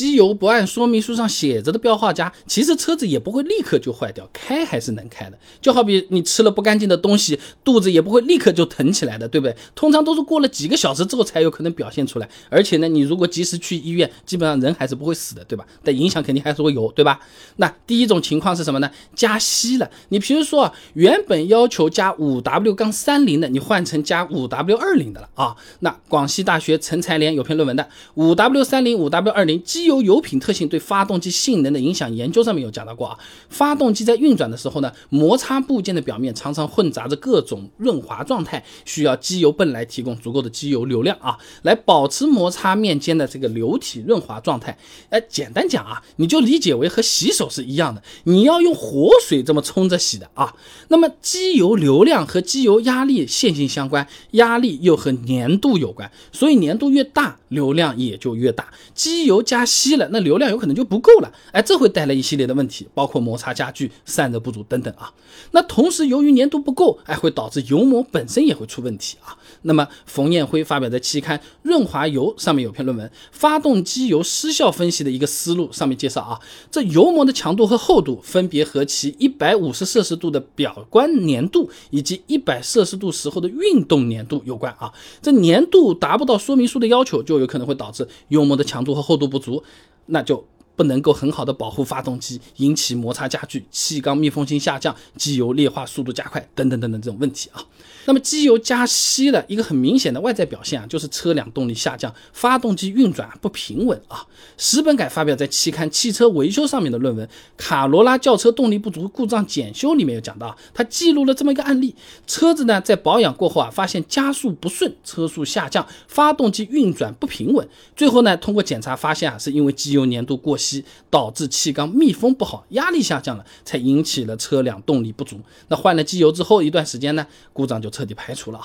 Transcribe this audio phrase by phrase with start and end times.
[0.00, 5.38] 机油不按说明书上写着的标号加，其实车子也不会立刻就坏掉，开还是能开的。
[5.60, 9.54] 就好比你吃了不干净的东西，肚子也不会立刻就疼起来的，对不对？
[9.74, 12.26] 通常都是过了几个小时之后才有可能表现出来。
[12.48, 15.66] 而且呢，你如果及时去医院，基本上人还是不会死的，对吧？
[15.84, 17.20] 但影响肯定还是会有，对吧？
[17.56, 18.90] 那第一种情况是什么呢？
[19.14, 19.90] 加稀了。
[20.08, 25.54] 你比如说，原本要求加五 W 杠三零的，你换成加五 W 二零的了啊。
[25.80, 33.18] 那广西大学陈才莲有篇论文的五 W 三零五 W 二零机油油品特性对发动机性能的影响研究上面有讲到过啊。
[33.48, 44.78] 发动机在运转的时候呢，摩擦部件的表面常常混杂着各种润滑状态，需要机油泵来提供足够的机油流量啊，来保持摩擦面间的这个流体润滑状态。
[45.10, 50.54] 哎，简单讲啊，你就理解为和洗手是一样的，你要用活水这么冲着洗的啊。
[50.88, 58.68] 那么机油流量和机油压力线性相关，压力又和粘度有关，所以粘度越大，流量也就越大。
[58.94, 65.12] 机油加稀了，那流量有可能就不够了，哎，这会带来一系列的问题，包括摩擦加剧、散热不足等等啊。
[65.52, 69.38] 那同时由于粘度不够，哎，会导致油膜本身也会出问题啊。
[69.62, 76.40] 那么冯彦辉发表在期刊《润滑油》上面有篇论文，发动机油失效分析的一个思路，上面介绍啊，
[76.70, 84.92] 这油膜的强度和厚度分别和其一百五十摄氏度的表观粘度以及一百摄氏度时候的运动粘度有关啊。
[85.22, 89.59] 这粘度达不到说明书的要求，就有可能会导致油膜的强度和厚度不足，
[90.06, 90.44] 那就。
[90.80, 97.62] 不能够很好的保护发动机，引起摩擦加剧、气缸密封性下降、机油劣化速度加快等等等等这种问题啊。
[98.06, 104.26] 那么机油加稀的一个很明显的外在表现啊，就是车辆动力下降，发动机运转不平稳啊。
[104.56, 107.26] 石本凯发表在期刊《汽车维修》上面的论文
[107.58, 111.94] 《卡罗拉轿车动力不足故障检修》里面有讲到，他记录了这么一个案例：
[112.26, 117.68] 车子呢在保养过后啊，发现加速不顺，车速下降，发动机运转不平稳。
[117.94, 120.69] 最后呢，通过检查发现啊，是因为机油粘度过稀。
[121.08, 125.40] 导致气缸密封不好，压力下降了，才引起了车辆动力不足。
[125.68, 128.60] 那换了机油之后一段时间呢，故障就彻底排除了。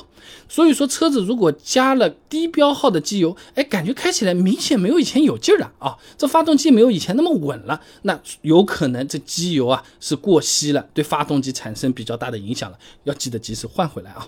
[0.50, 14.28] 所以说，车子如果加了低标号的机油，哎，感觉开起来明显没有以前有劲儿了啊，这发动机没有以前那么稳了，那有可能这机油啊是过稀了，对发动机产生比较大的影响了，要记得及时换回来啊。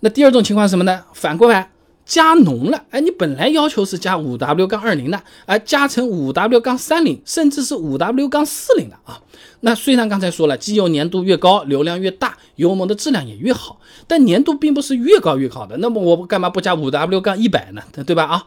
[0.00, 1.04] 那第二种情况是什么呢？
[1.12, 1.71] 反过来。
[2.04, 9.20] 加浓了，哎，你本来要求是加五 W 杠二零的，哎，加成五 W 杠三零，甚至是五 W 杠四零的啊。
[9.64, 15.76] 那虽然刚才说了，机油粘度越高，流量越大，油膜的质量也越好，但粘度并不是越高越好的。
[15.78, 17.82] 那么我干嘛不加五 W 杠一百呢？
[18.04, 18.24] 对吧？
[18.24, 18.44] 啊？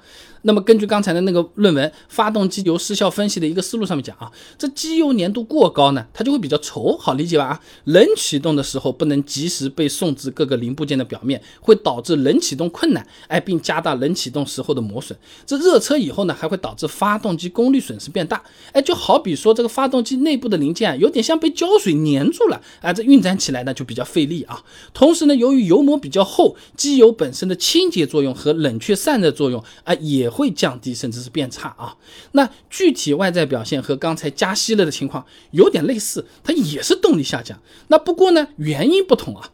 [0.48, 7.46] 那么根据刚才的那个论文《发动机油失效分析的一个思路》上面讲啊，这机油粘度过高呢，它就会比较稠，好理解吧？
[7.46, 15.18] 啊，冷启动的时候不能及时被送至各个零部件的表面，会导致冷启动困难，哎，并加大冷启动时候的磨损。
[15.48, 24.62] 这热车以后呢，还会导致发动机功率损失变大，哎，就好比说这个发动机内部的零件有有点像被胶水粘住了，啊，这运转起来呢就比较费力啊。
[24.94, 30.30] 同时呢，由于油膜比较厚，机油本身的清洁作用和冷却散热作用啊也。
[30.36, 31.96] 会降低甚至是变差啊，
[32.34, 37.58] 那具体外在表现和刚才加息了的情况有点类似，它也是动力下降。
[37.88, 39.50] 那不过呢，原因不同啊，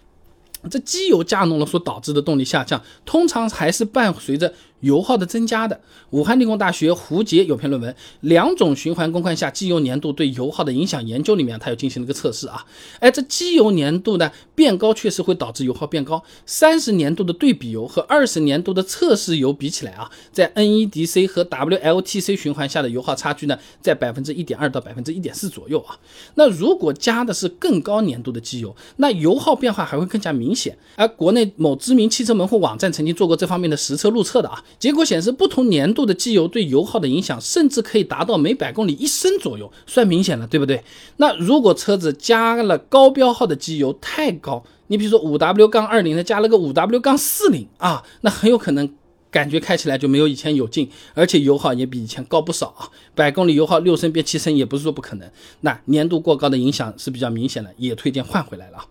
[0.71, 4.55] 这机油加浓了所导致的动力下降，通常还是伴随着。
[4.81, 5.79] 油耗的增加的，
[6.11, 12.65] 武汉理工大学胡杰有篇论文《两种循环工况下机油粘度对油耗的影响研究》里面，他又进行了一个测试啊。
[12.99, 16.21] 哎，这机油粘度呢变高，确实会导致油耗变高。
[16.45, 25.97] 三十年度的对比油和二十年度的测试油比起来啊，在 NEDC 和 WLTC 循环下的油耗差距呢，在百分之一点二到百分之一点四左右啊。
[26.35, 30.77] 那如果加的是更高粘度的机油，那油耗变化还会更加明显。
[30.95, 34.63] 而国内某知名汽车门户网站曾经做过这方面的实车路测的啊。
[34.79, 40.83] 结果显示，不同粘度的机油对油耗的影响，甚至可以达到每百公里一升左右，算明显了，对不对？
[41.17, 48.93] 那如果车子加了高标号的机油太高，你比如说五 W 杠二零的加了个五 W 杠四零啊，那很有可能
[49.29, 52.89] 感觉开起来就没有以前有劲，而且油耗也比以前高不少啊。
[53.15, 55.29] 百公里油耗六升变七升也不是说不可能。
[55.61, 58.83] 那粘度过高的影响是比较明显的，也推荐换回来了。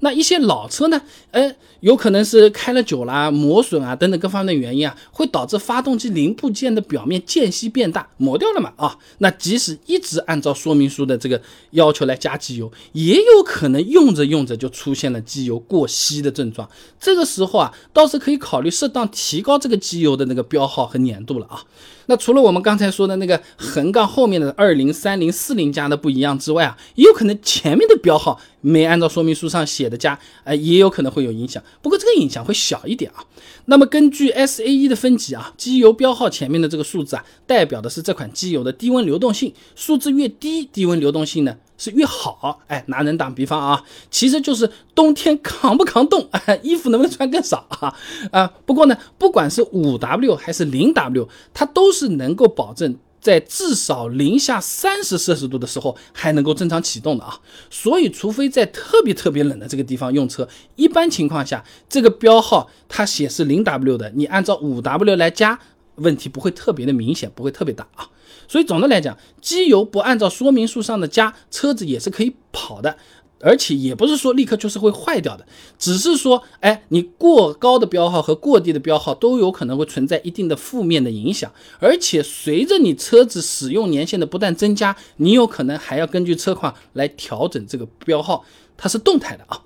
[0.00, 1.00] 那一些老车呢？
[1.32, 8.72] 哎，有可能是开了久啦、磨损啊等等各方面的原因啊，会导致发动机零部件的表面间隙变大，磨掉了嘛？
[8.76, 11.40] 啊，那即使一直按照说明书的这个
[11.72, 16.68] 要求来加机油，也有可能用着用着就出现了机油过稀的症状。
[17.00, 21.62] 这个时候啊，倒是可以考虑适当提高这个机油的那个标号和粘度了啊。
[22.10, 33.24] 那除了我们刚才说的那个横杠后面的二零三零四零加的不一样之外啊，也有可能前面的标号没按照说明书上写的加，呃，也有可能会有影响，不过这个影响会小一点啊。
[33.66, 42.60] 那么根据 SAE 的分级啊，机油标号前面的这个数字啊，代表的是这款机油的低温流动性，数字越低，低温流动性呢是越好。
[42.66, 46.28] 哎，拿人打比方啊，其实就是冬天扛不扛冻，
[46.62, 47.94] 衣服能不能穿更少啊？
[48.32, 52.96] 啊，不过呢，不管是五 W 还是零 W，它都是能够保证。
[53.20, 65.58] 在至少零下三十摄氏度的时候还能够正常启动的啊，所以除非在特别特别冷的这个地方用车，一般情况下这个标号它显示零 W 的，你按照五 W 来加，
[65.96, 68.08] 问题不会特别的明显，不会特别大啊。
[68.46, 72.96] 所以总的来讲，机油不按照说明书上的加，车子也是可以跑的。
[73.40, 75.46] 而且也不是说立刻就是会坏掉的，
[75.78, 81.52] 只是说，哎，你过高的标号和过低的标号都有可能会存在一定的负面的影响。
[81.78, 88.44] 而且随着你车子使用年限的不断增加，你有可能还要根据车况来调整这个标号，
[88.76, 89.60] 它是动态的啊。